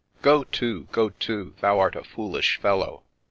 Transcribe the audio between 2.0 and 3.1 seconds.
foolish fellow!